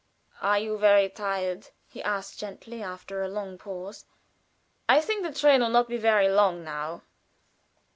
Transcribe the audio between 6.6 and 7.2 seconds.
now."